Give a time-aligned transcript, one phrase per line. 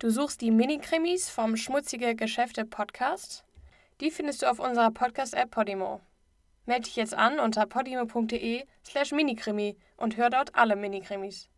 [0.00, 3.44] Du suchst die Mini-Krimis vom Schmutzige Geschäfte Podcast?
[4.00, 6.00] Die findest du auf unserer Podcast-App Podimo.
[6.64, 11.50] Melde dich jetzt an unter podimo.de slash minikrimi und hör dort alle Minikrimis.